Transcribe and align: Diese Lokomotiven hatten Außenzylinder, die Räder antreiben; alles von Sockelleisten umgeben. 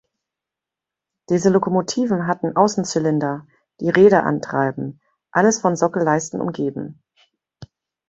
Diese 1.29 1.51
Lokomotiven 1.51 2.25
hatten 2.25 2.55
Außenzylinder, 2.55 3.45
die 3.81 3.91
Räder 3.91 4.23
antreiben; 4.23 4.99
alles 5.29 5.59
von 5.61 5.75
Sockelleisten 5.75 6.41
umgeben. 6.41 7.03